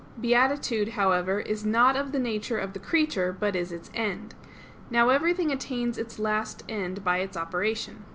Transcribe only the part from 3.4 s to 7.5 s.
is its end. Now everything attains its last end by its